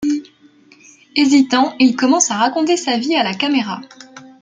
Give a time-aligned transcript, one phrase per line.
[1.15, 3.81] Hésitant, il commence à raconter sa vie à la caméra.